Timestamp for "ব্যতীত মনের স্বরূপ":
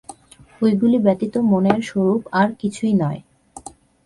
0.97-2.21